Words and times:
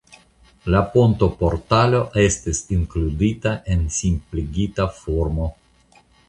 La 0.75 0.79
pontportalo 0.93 1.99
estis 2.23 2.61
inkludita 2.77 3.53
en 3.77 3.85
simpligita 3.99 4.89
formo. 5.03 5.53